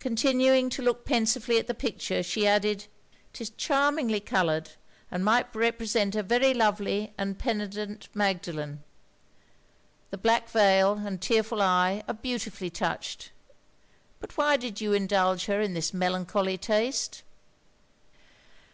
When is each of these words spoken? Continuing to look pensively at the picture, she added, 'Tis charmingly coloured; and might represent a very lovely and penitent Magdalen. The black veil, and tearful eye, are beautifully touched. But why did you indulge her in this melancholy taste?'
Continuing 0.00 0.68
to 0.68 0.82
look 0.82 1.06
pensively 1.06 1.56
at 1.56 1.66
the 1.66 1.72
picture, 1.72 2.22
she 2.22 2.46
added, 2.46 2.84
'Tis 3.32 3.48
charmingly 3.56 4.20
coloured; 4.20 4.72
and 5.10 5.24
might 5.24 5.46
represent 5.56 6.14
a 6.14 6.22
very 6.22 6.52
lovely 6.52 7.14
and 7.16 7.38
penitent 7.38 8.10
Magdalen. 8.12 8.82
The 10.10 10.18
black 10.18 10.50
veil, 10.50 11.00
and 11.06 11.22
tearful 11.22 11.62
eye, 11.62 12.02
are 12.06 12.12
beautifully 12.12 12.68
touched. 12.68 13.30
But 14.20 14.36
why 14.36 14.58
did 14.58 14.82
you 14.82 14.92
indulge 14.92 15.46
her 15.46 15.62
in 15.62 15.72
this 15.72 15.94
melancholy 15.94 16.58
taste?' 16.58 17.22